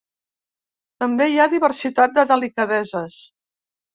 [1.03, 3.21] També hi ha diversitat de delicadeses.